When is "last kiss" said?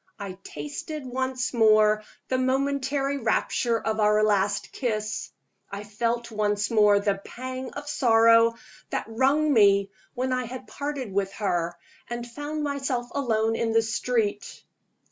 4.23-5.29